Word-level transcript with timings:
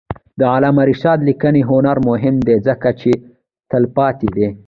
د 0.39 0.41
علامه 0.53 0.83
رشاد 0.91 1.19
لیکنی 1.29 1.61
هنر 1.69 1.97
مهم 2.09 2.35
دی 2.47 2.55
ځکه 2.67 2.89
چې 3.01 3.11
تلپاتې 3.71 4.29
دی. 4.35 4.47